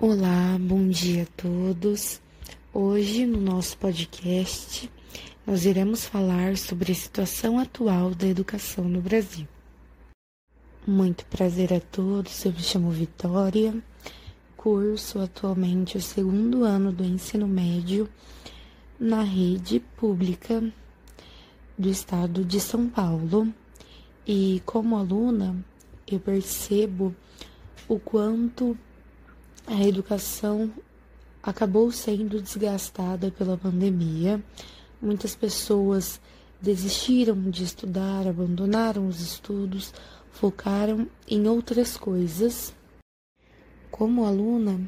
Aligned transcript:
Olá, 0.00 0.56
bom 0.60 0.86
dia 0.86 1.24
a 1.24 1.42
todos. 1.42 2.20
Hoje, 2.72 3.26
no 3.26 3.40
nosso 3.40 3.76
podcast, 3.78 4.88
nós 5.44 5.66
iremos 5.66 6.06
falar 6.06 6.56
sobre 6.56 6.92
a 6.92 6.94
situação 6.94 7.58
atual 7.58 8.14
da 8.14 8.28
educação 8.28 8.84
no 8.84 9.00
Brasil. 9.00 9.48
Muito 10.86 11.26
prazer 11.26 11.74
a 11.74 11.80
todos, 11.80 12.44
eu 12.44 12.52
me 12.52 12.60
chamo 12.60 12.92
Vitória, 12.92 13.74
curso 14.56 15.18
atualmente 15.18 15.96
o 15.96 16.00
segundo 16.00 16.62
ano 16.62 16.92
do 16.92 17.04
ensino 17.04 17.48
médio 17.48 18.08
na 19.00 19.24
rede 19.24 19.80
pública 19.96 20.62
do 21.76 21.88
estado 21.88 22.44
de 22.44 22.60
São 22.60 22.88
Paulo 22.88 23.52
e, 24.24 24.62
como 24.64 24.96
aluna, 24.96 25.56
eu 26.06 26.20
percebo 26.20 27.12
o 27.88 27.98
quanto 27.98 28.78
a 29.68 29.86
educação 29.86 30.72
acabou 31.42 31.92
sendo 31.92 32.40
desgastada 32.40 33.30
pela 33.30 33.56
pandemia. 33.56 34.42
Muitas 35.00 35.36
pessoas 35.36 36.18
desistiram 36.60 37.38
de 37.50 37.64
estudar, 37.64 38.26
abandonaram 38.26 39.06
os 39.06 39.20
estudos, 39.20 39.92
focaram 40.32 41.06
em 41.28 41.46
outras 41.46 41.98
coisas. 41.98 42.74
Como 43.90 44.24
aluna, 44.24 44.80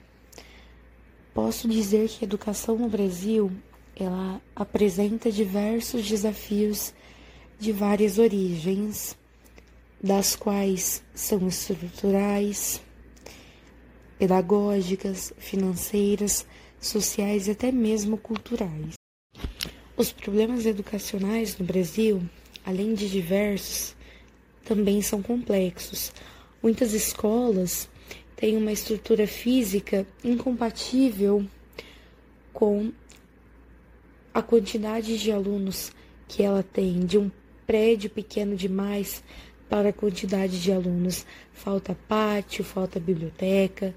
posso 1.34 1.68
dizer 1.68 2.08
que 2.08 2.24
a 2.24 2.26
educação 2.26 2.78
no 2.78 2.88
Brasil 2.88 3.52
ela 3.94 4.40
apresenta 4.56 5.30
diversos 5.30 6.08
desafios 6.08 6.94
de 7.58 7.70
várias 7.70 8.18
origens, 8.18 9.14
das 10.02 10.34
quais 10.34 11.02
são 11.14 11.46
estruturais, 11.46 12.80
pedagógicas, 14.20 15.32
financeiras, 15.38 16.46
sociais 16.78 17.48
e 17.48 17.52
até 17.52 17.72
mesmo 17.72 18.18
culturais. 18.18 18.92
Os 19.96 20.12
problemas 20.12 20.66
educacionais 20.66 21.56
no 21.56 21.64
Brasil, 21.64 22.20
além 22.62 22.92
de 22.92 23.08
diversos, 23.08 23.96
também 24.62 25.00
são 25.00 25.22
complexos. 25.22 26.12
Muitas 26.62 26.92
escolas 26.92 27.88
têm 28.36 28.58
uma 28.58 28.72
estrutura 28.72 29.26
física 29.26 30.06
incompatível 30.22 31.46
com 32.52 32.92
a 34.34 34.42
quantidade 34.42 35.16
de 35.16 35.32
alunos 35.32 35.92
que 36.28 36.42
ela 36.42 36.62
tem, 36.62 37.06
de 37.06 37.16
um 37.16 37.30
prédio 37.66 38.10
pequeno 38.10 38.54
demais 38.54 39.24
para 39.70 39.90
a 39.90 39.92
quantidade 39.92 40.60
de 40.60 40.72
alunos. 40.72 41.24
Falta 41.54 41.96
pátio, 42.06 42.64
falta 42.64 43.00
biblioteca, 43.00 43.94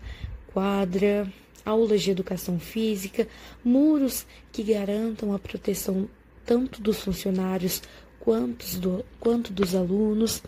quadra, 0.54 1.28
aulas 1.66 2.04
de 2.04 2.12
educação 2.12 2.60
física, 2.60 3.28
muros 3.64 4.26
que 4.52 4.64
garantam 4.64 5.34
a 5.34 5.40
proteção 5.40 6.08
tanto 6.46 6.82
dos 6.82 7.00
funcionários 7.00 7.82
quanto, 8.20 8.80
do, 8.80 9.06
quanto 9.20 9.52
dos 9.52 9.74
alunos, 9.74 10.44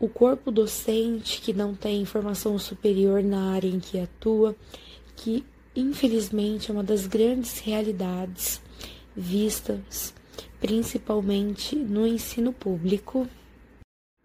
o 0.00 0.08
corpo 0.08 0.50
docente 0.50 1.40
que 1.40 1.52
não 1.52 1.74
tem 1.74 2.04
formação 2.04 2.58
superior 2.58 3.22
na 3.22 3.52
área 3.52 3.68
em 3.68 3.78
que 3.78 4.00
atua, 4.00 4.56
que 5.14 5.44
infelizmente 5.76 6.70
é 6.70 6.74
uma 6.74 6.82
das 6.82 7.06
grandes 7.06 7.58
realidades 7.60 8.60
vistas 9.14 10.14
principalmente 10.62 11.74
no 11.74 12.06
ensino 12.06 12.52
público 12.52 13.28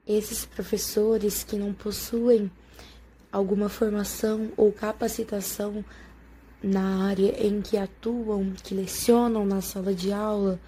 esses 0.07 0.45
professores 0.45 1.43
que 1.43 1.57
não 1.57 1.73
possuem 1.73 2.49
alguma 3.31 3.67
formação 3.67 4.51
ou 4.55 4.71
capacitação 4.71 5.83
na 6.63 7.05
área 7.05 7.45
em 7.45 7.61
que 7.61 7.77
atuam, 7.77 8.53
que 8.63 8.73
lecionam 8.73 9.45
na 9.45 9.61
sala 9.61 9.93
de 9.93 10.11
aula, 10.11 10.59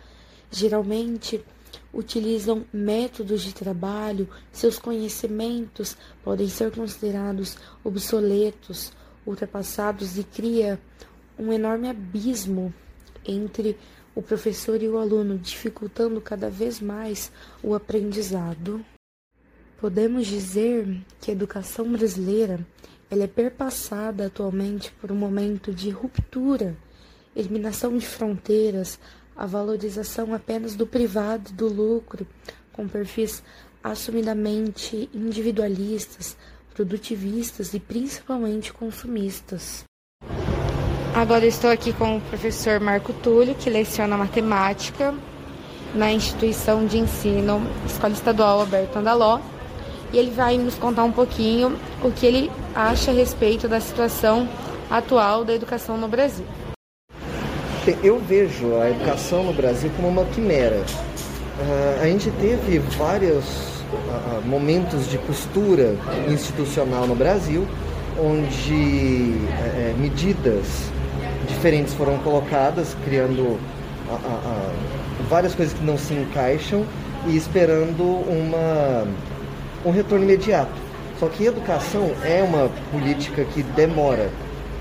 geralmente 0.51 1.43
utilizam 1.93 2.65
métodos 2.71 3.41
de 3.41 3.53
trabalho, 3.53 4.29
seus 4.51 4.77
conhecimentos 4.77 5.97
podem 6.23 6.47
ser 6.47 6.71
considerados 6.71 7.57
obsoletos, 7.83 8.91
ultrapassados 9.25 10.17
e 10.17 10.23
cria 10.23 10.79
um 11.37 11.51
enorme 11.51 11.89
abismo 11.89 12.73
entre 13.25 13.77
o 14.13 14.21
professor 14.21 14.81
e 14.81 14.87
o 14.87 14.97
aluno, 14.97 15.37
dificultando 15.37 16.19
cada 16.19 16.49
vez 16.49 16.79
mais 16.79 17.31
o 17.63 17.73
aprendizado. 17.73 18.83
Podemos 19.79 20.27
dizer 20.27 21.01
que 21.21 21.31
a 21.31 21.33
educação 21.33 21.89
brasileira 21.89 22.59
ela 23.09 23.23
é 23.23 23.27
perpassada 23.27 24.25
atualmente 24.25 24.91
por 24.99 25.09
um 25.09 25.15
momento 25.15 25.73
de 25.73 25.89
ruptura, 25.89 26.75
eliminação 27.33 27.97
de 27.97 28.05
fronteiras, 28.05 28.99
a 29.37 29.45
valorização 29.45 30.33
apenas 30.33 30.75
do 30.75 30.85
privado, 30.85 31.53
do 31.53 31.67
lucro, 31.67 32.27
com 32.73 32.89
perfis 32.89 33.41
assumidamente 33.81 35.09
individualistas, 35.13 36.35
produtivistas 36.73 37.73
e 37.73 37.79
principalmente 37.79 38.73
consumistas. 38.73 39.85
Agora 41.15 41.45
estou 41.45 41.69
aqui 41.69 41.93
com 41.93 42.17
o 42.17 42.21
professor 42.21 42.81
Marco 42.81 43.13
Túlio, 43.13 43.55
que 43.55 43.69
leciona 43.69 44.17
matemática 44.17 45.15
na 45.95 46.11
instituição 46.11 46.85
de 46.85 46.97
ensino 46.97 47.61
Escola 47.85 48.13
Estadual 48.13 48.59
Alberto 48.59 48.99
Andaló, 48.99 49.39
e 50.11 50.17
ele 50.17 50.31
vai 50.31 50.57
nos 50.57 50.75
contar 50.75 51.03
um 51.03 51.11
pouquinho 51.11 51.77
o 52.03 52.11
que 52.11 52.25
ele 52.25 52.51
acha 52.75 53.11
a 53.11 53.13
respeito 53.13 53.67
da 53.67 53.79
situação 53.79 54.47
atual 54.89 55.45
da 55.45 55.53
educação 55.53 55.97
no 55.97 56.07
Brasil. 56.07 56.45
Eu 58.03 58.19
vejo 58.19 58.75
a 58.75 58.89
educação 58.89 59.43
no 59.43 59.53
Brasil 59.53 59.89
como 59.95 60.09
uma 60.09 60.25
quimera. 60.25 60.83
Uh, 61.59 62.01
a 62.01 62.05
gente 62.05 62.29
teve 62.31 62.79
vários 62.97 63.45
uh, 63.45 64.45
momentos 64.45 65.09
de 65.09 65.17
costura 65.17 65.95
institucional 66.27 67.07
no 67.07 67.15
Brasil, 67.15 67.67
onde 68.19 69.33
uh, 69.33 69.97
medidas 69.97 70.91
diferentes 71.47 71.93
foram 71.93 72.17
colocadas, 72.19 72.95
criando 73.03 73.59
várias 75.29 75.53
coisas 75.53 75.73
que 75.73 75.83
não 75.83 75.97
se 75.97 76.13
encaixam 76.13 76.85
e 77.27 77.35
esperando 77.35 78.03
uma 78.03 79.07
um 79.85 79.91
retorno 79.91 80.23
imediato. 80.23 80.71
Só 81.19 81.27
que 81.27 81.45
educação 81.45 82.11
é 82.23 82.41
uma 82.41 82.69
política 82.91 83.43
que 83.43 83.61
demora. 83.61 84.29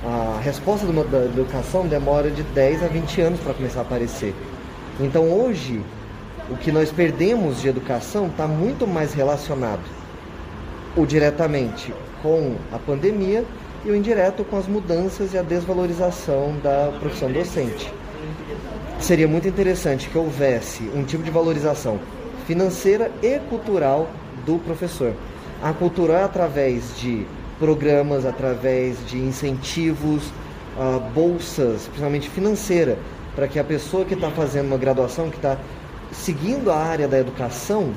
A 0.04 0.40
resposta 0.40 0.86
da 0.86 1.24
educação 1.24 1.86
demora 1.86 2.30
de 2.30 2.42
10 2.42 2.84
a 2.84 2.86
20 2.86 3.20
anos 3.20 3.40
para 3.40 3.54
começar 3.54 3.80
a 3.80 3.82
aparecer. 3.82 4.34
Então 5.00 5.28
hoje, 5.30 5.82
o 6.50 6.56
que 6.56 6.70
nós 6.70 6.90
perdemos 6.90 7.60
de 7.60 7.68
educação 7.68 8.28
está 8.28 8.46
muito 8.46 8.86
mais 8.86 9.12
relacionado, 9.12 9.82
ou 10.96 11.04
diretamente, 11.04 11.92
com 12.22 12.54
a 12.72 12.78
pandemia 12.78 13.44
e 13.84 13.90
o 13.90 13.96
indireto 13.96 14.44
com 14.44 14.56
as 14.56 14.66
mudanças 14.66 15.34
e 15.34 15.38
a 15.38 15.42
desvalorização 15.42 16.54
da 16.62 16.92
profissão 17.00 17.30
docente. 17.30 17.92
Seria 19.00 19.28
muito 19.28 19.46
interessante 19.46 20.08
que 20.08 20.18
houvesse 20.18 20.84
um 20.94 21.04
tipo 21.04 21.22
de 21.22 21.30
valorização 21.30 22.00
financeira 22.46 23.10
e 23.22 23.38
cultural 23.50 24.08
do 24.48 24.58
professor. 24.58 25.12
A 25.62 25.74
cultura 25.74 26.24
através 26.24 26.96
de 26.98 27.26
programas, 27.58 28.24
através 28.24 28.96
de 29.06 29.18
incentivos, 29.18 30.32
uh, 30.76 31.00
bolsas, 31.12 31.82
principalmente 31.82 32.30
financeira, 32.30 32.96
para 33.34 33.46
que 33.46 33.58
a 33.58 33.64
pessoa 33.64 34.06
que 34.06 34.14
está 34.14 34.30
fazendo 34.30 34.68
uma 34.68 34.78
graduação, 34.78 35.28
que 35.28 35.36
está 35.36 35.58
seguindo 36.10 36.70
a 36.72 36.76
área 36.76 37.06
da 37.06 37.18
educação, 37.18 37.92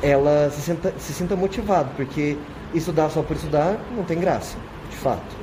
ela 0.00 0.50
se 0.50 0.62
sinta, 0.62 0.94
se 0.98 1.12
sinta 1.12 1.36
motivada, 1.36 1.90
porque 1.94 2.38
estudar 2.72 3.10
só 3.10 3.22
por 3.22 3.36
estudar 3.36 3.78
não 3.94 4.04
tem 4.04 4.18
graça, 4.18 4.56
de 4.90 4.96
fato. 4.96 5.42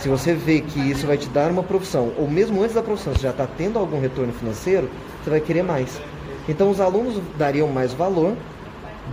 Se 0.00 0.08
você 0.08 0.34
vê 0.34 0.60
que 0.60 0.78
isso 0.78 1.06
vai 1.06 1.16
te 1.16 1.28
dar 1.30 1.50
uma 1.50 1.62
profissão, 1.62 2.12
ou 2.18 2.28
mesmo 2.28 2.62
antes 2.62 2.74
da 2.74 2.82
profissão, 2.82 3.14
você 3.14 3.22
já 3.22 3.30
está 3.30 3.46
tendo 3.46 3.78
algum 3.78 4.00
retorno 4.00 4.32
financeiro, 4.32 4.88
você 5.24 5.30
vai 5.30 5.40
querer 5.40 5.62
mais. 5.62 6.00
Então 6.48 6.70
os 6.70 6.80
alunos 6.80 7.20
dariam 7.36 7.68
mais 7.68 7.92
valor 7.92 8.36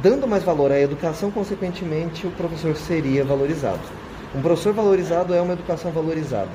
Dando 0.01 0.27
mais 0.27 0.44
valor 0.44 0.71
à 0.71 0.80
educação, 0.80 1.31
consequentemente, 1.31 2.27
o 2.27 2.31
professor 2.31 2.75
seria 2.75 3.24
valorizado. 3.24 3.80
Um 4.36 4.42
professor 4.42 4.74
valorizado 4.74 5.33
é 5.33 5.42
uma 5.42 5.53
educação 5.53 5.92
valorizada. 5.92 6.50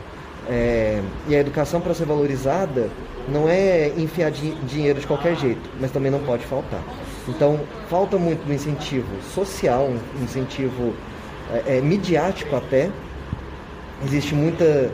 É, 0.49 1.01
e 1.29 1.35
a 1.35 1.39
educação, 1.39 1.81
para 1.81 1.95
ser 1.95 2.07
valorizada, 2.07 2.91
não 3.29 3.49
é 3.49 3.89
enfiar 3.97 4.31
di 4.31 4.53
dinheiro 4.67 5.01
de 5.01 5.07
qualquer 5.07 5.37
jeito, 5.37 5.71
mas 5.81 5.91
também 5.91 6.11
não 6.11 6.21
pode 6.21 6.45
faltar. 6.45 6.83
Então, 7.29 7.61
falta 7.89 8.19
muito 8.19 8.45
do 8.45 8.53
incentivo 8.53 9.09
social, 9.35 9.89
um 9.89 10.25
incentivo 10.25 10.95
é, 11.53 11.79
é, 11.79 11.81
midiático 11.81 12.55
até. 12.57 12.91
Existe 14.05 14.35
muita 14.35 14.91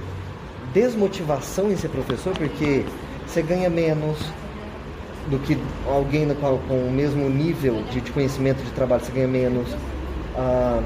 desmotivação 0.73 1.71
em 1.71 1.77
ser 1.77 1.89
professor, 1.89 2.33
porque 2.37 2.85
você 3.27 3.43
ganha 3.43 3.71
menos, 3.71 4.19
do 5.29 5.39
que 5.39 5.59
alguém 5.89 6.27
com, 6.35 6.59
com 6.59 6.75
o 6.75 6.91
mesmo 6.91 7.29
nível 7.29 7.83
de, 7.91 8.01
de, 8.01 8.13
conhecimento 8.13 8.63
de 8.63 8.71
trabalho, 8.71 9.03
você 9.05 9.13
ganha 9.13 9.29
menos. 9.29 9.67
Ah, 10.37 10.81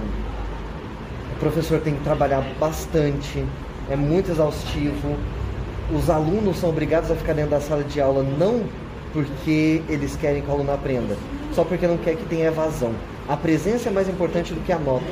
professor 1.41 1.81
tem 1.81 1.95
que 1.95 2.05
trabalhar 2.05 2.45
bastante, 2.61 3.45
é 3.91 3.97
muito 3.97 4.31
exaustivo. 4.31 5.17
Os 5.93 6.09
alunos 6.09 6.59
são 6.59 6.69
obrigados 6.69 7.11
a 7.11 7.17
ficar 7.17 7.33
dentro 7.33 7.51
da 7.51 7.61
sala 7.61 7.83
de 7.83 8.01
aula 8.01 8.23
não 8.23 8.63
porque 9.13 9.83
eles 9.89 10.15
querem 10.15 10.41
que 10.41 10.49
o 10.49 10.53
aluno 10.53 10.73
aprenda, 10.73 11.17
só 11.53 11.65
porque 11.65 11.87
não 11.87 11.97
quer 11.97 12.15
que 12.15 12.25
tenha 12.27 12.47
evasão. 12.47 12.93
A 13.29 13.37
presença 13.37 13.89
é 13.89 13.93
mais 13.93 14.09
importante 14.09 14.55
do 14.55 14.61
que 14.61 14.73
a 14.73 14.79
nota. 14.79 15.05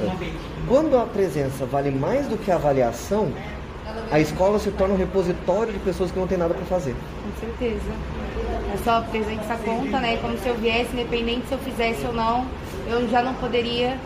Quando 0.69 0.97
a 0.97 1.05
presença 1.05 1.67
vale 1.67 1.91
mais 1.91 2.27
do 2.29 2.37
que 2.37 2.51
a 2.51 2.55
avaliação, 2.55 3.33
a 4.11 4.21
escola 4.21 4.59
se 4.59 4.71
torna 4.71 4.95
um 4.95 4.97
repositório 4.99 5.73
de 5.73 5.79
pessoas 5.81 6.13
que 6.13 6.19
não 6.19 6.27
têm 6.27 6.39
nada 6.39 6.55
para 6.55 6.65
fazer. 6.67 6.95
Com 6.95 7.41
certeza. 7.41 7.91
É 8.73 8.77
só 8.85 8.99
a 8.99 9.03
presença 9.03 9.57
conta, 9.65 9.99
né? 10.01 10.17
Como 10.19 10.37
se 10.39 10.49
eu 10.49 10.55
viesse, 10.55 10.93
independente 10.93 11.47
se 11.47 11.53
eu 11.53 11.59
fizesse 11.59 12.07
ou 12.07 12.13
não, 12.13 12.47
eu 12.87 13.09
já 13.09 13.23
não 13.23 13.35
poderia 13.35 13.97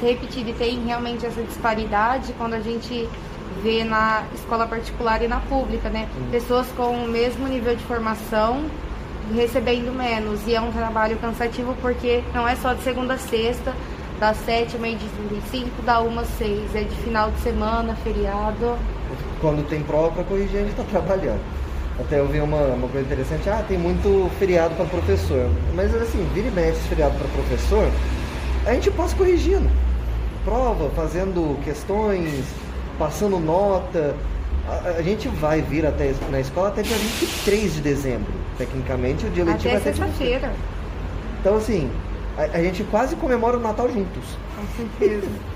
ser 0.00 0.12
repetido. 0.12 0.50
E 0.50 0.52
tem 0.54 0.84
realmente 0.84 1.26
essa 1.26 1.42
disparidade 1.42 2.32
quando 2.34 2.54
a 2.54 2.60
gente 2.60 3.08
vê 3.62 3.84
na 3.84 4.24
escola 4.34 4.66
particular 4.66 5.22
e 5.22 5.28
na 5.28 5.40
pública, 5.40 5.88
né? 5.88 6.08
Pessoas 6.30 6.66
com 6.76 7.04
o 7.04 7.08
mesmo 7.08 7.46
nível 7.46 7.74
de 7.74 7.84
formação 7.84 8.64
recebendo 9.34 9.92
menos. 9.92 10.46
E 10.46 10.54
é 10.54 10.60
um 10.60 10.72
trabalho 10.72 11.16
cansativo 11.18 11.74
porque 11.80 12.22
não 12.34 12.46
é 12.46 12.56
só 12.56 12.72
de 12.74 12.82
segunda 12.82 13.14
a 13.14 13.18
sexta, 13.18 13.72
das 14.18 14.36
7 14.38 14.78
meio 14.78 14.96
de 14.96 15.08
35, 15.08 15.82
da 15.82 16.00
1 16.00 16.18
às 16.18 16.28
6. 16.38 16.74
É 16.74 16.82
de 16.82 16.96
final 16.96 17.30
de 17.30 17.40
semana, 17.40 17.96
feriado. 17.96 18.76
Quando 19.40 19.66
tem 19.68 19.82
prova 19.82 20.10
para 20.12 20.24
corrigir, 20.24 20.58
a 20.58 20.62
gente 20.62 20.70
está 20.70 20.84
trabalhando. 20.84 21.40
Até 22.00 22.20
eu 22.20 22.26
vi 22.26 22.40
uma, 22.40 22.62
uma 22.68 22.88
coisa 22.88 23.06
interessante, 23.06 23.48
ah, 23.50 23.64
tem 23.66 23.78
muito 23.78 24.30
feriado 24.38 24.74
para 24.74 24.86
professor. 24.86 25.50
Mas 25.74 25.94
assim, 25.94 26.26
vira 26.34 26.48
e 26.48 26.50
mexe 26.50 26.80
feriado 26.88 27.14
para 27.18 27.28
professor, 27.28 27.88
a 28.66 28.72
gente 28.72 28.90
passa 28.90 29.14
corrigindo. 29.14 29.68
Prova, 30.44 30.90
fazendo 30.90 31.58
questões, 31.64 32.44
passando 32.98 33.38
nota. 33.38 34.16
A, 34.68 34.98
a, 34.98 35.02
gente 35.02 35.28
vai 35.28 35.60
vir 35.60 35.84
até 35.84 36.14
na 36.30 36.40
escola 36.40 36.68
até 36.68 36.82
dia 36.82 36.96
23 36.96 37.74
de 37.74 37.80
dezembro. 37.80 38.32
Tecnicamente, 38.56 39.26
o 39.26 39.30
dia 39.30 39.44
letivo 39.44 39.76
até 39.76 39.88
é 39.88 39.92
sexta-feira. 39.92 40.52
Então, 41.40 41.56
assim, 41.56 41.90
a, 42.38 42.42
a, 42.56 42.62
gente 42.62 42.82
quase 42.84 43.16
comemora 43.16 43.56
o 43.56 43.60
Natal 43.60 43.88
juntos. 43.88 44.24
Com 44.56 44.66
certeza. 44.76 45.28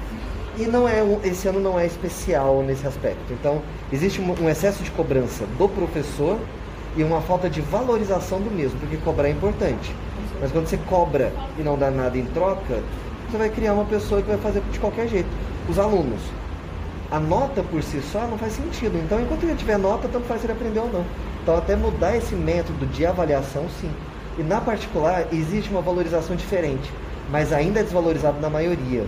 e 0.58 0.66
não 0.66 0.88
é 0.88 1.02
esse 1.24 1.46
ano 1.48 1.60
não 1.60 1.78
é 1.78 1.86
especial 1.86 2.62
nesse 2.62 2.86
aspecto. 2.86 3.32
Então, 3.32 3.60
existe 3.92 4.20
um, 4.20 4.48
excesso 4.48 4.82
de 4.82 4.90
cobrança 4.90 5.44
do 5.58 5.68
professor 5.68 6.38
e 6.96 7.02
uma 7.02 7.20
falta 7.20 7.48
de 7.50 7.60
valorização 7.60 8.40
do 8.40 8.50
mesmo, 8.50 8.78
porque 8.80 8.96
cobrar 8.98 9.28
é 9.28 9.32
importante. 9.32 9.94
Mas 10.40 10.50
quando 10.50 10.66
você 10.66 10.78
cobra 10.88 11.32
e 11.58 11.62
não 11.62 11.76
dá 11.76 11.90
nada 11.90 12.16
em 12.16 12.24
troca, 12.26 12.82
você 13.30 13.36
vai 13.36 13.50
criar 13.50 13.74
uma 13.74 13.84
pessoa 13.84 14.22
que 14.22 14.28
vai 14.28 14.38
fazer 14.38 14.62
de 14.72 14.78
qualquer 14.78 15.08
jeito. 15.08 15.28
Os 15.68 15.78
alunos, 15.78 16.20
a 17.10 17.20
nota 17.20 17.62
por 17.62 17.82
si 17.82 18.00
só 18.00 18.26
não 18.26 18.38
faz 18.38 18.54
sentido. 18.54 18.96
Então, 19.04 19.20
enquanto 19.20 19.44
ele 19.44 19.54
tiver 19.56 19.78
nota, 19.78 20.08
tanto 20.08 20.26
faz 20.26 20.40
se 20.40 20.46
ele 20.46 20.54
aprendeu 20.54 20.84
ou 20.84 20.92
não. 20.92 21.04
Então, 21.42 21.56
até 21.56 21.76
mudar 21.76 22.16
esse 22.16 22.34
método 22.34 22.86
de 22.86 23.04
avaliação, 23.04 23.66
sim. 23.80 23.90
E 24.38 24.42
na 24.42 24.60
particular, 24.60 25.26
existe 25.32 25.70
uma 25.70 25.80
valorização 25.80 26.34
diferente, 26.34 26.90
mas 27.30 27.52
ainda 27.52 27.80
é 27.80 27.82
desvalorizado 27.82 28.40
na 28.40 28.50
maioria. 28.50 29.04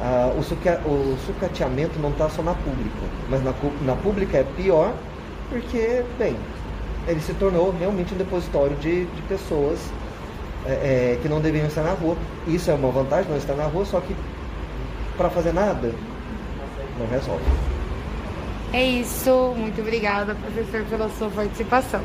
Ah, 0.00 0.32
o, 0.36 0.42
suca, 0.42 0.80
o 0.84 1.16
sucateamento 1.26 1.98
não 1.98 2.10
está 2.10 2.28
só 2.28 2.42
na 2.42 2.54
pública, 2.54 3.06
mas 3.30 3.42
na, 3.42 3.54
na 3.82 3.96
pública 3.96 4.38
é 4.38 4.44
pior, 4.56 4.94
porque, 5.48 6.04
bem, 6.18 6.36
ele 7.08 7.20
se 7.20 7.32
tornou 7.34 7.74
realmente 7.78 8.12
um 8.12 8.16
depositório 8.18 8.76
de, 8.76 9.06
de 9.06 9.22
pessoas 9.22 9.78
é, 10.66 11.14
é, 11.14 11.18
que 11.22 11.28
não 11.28 11.40
deveriam 11.40 11.68
estar 11.68 11.82
na 11.82 11.92
rua. 11.92 12.16
Isso 12.46 12.70
é 12.70 12.74
uma 12.74 12.90
vantagem, 12.90 13.30
não 13.30 13.38
estar 13.38 13.54
na 13.54 13.64
rua, 13.64 13.84
só 13.84 14.00
que 14.00 14.14
para 15.16 15.30
fazer 15.30 15.52
nada, 15.52 15.92
não 16.98 17.06
resolve. 17.06 17.44
É 18.72 18.84
isso. 18.84 19.54
Muito 19.56 19.80
obrigada, 19.80 20.34
professor, 20.34 20.84
pela 20.90 21.08
sua 21.10 21.30
participação. 21.30 22.02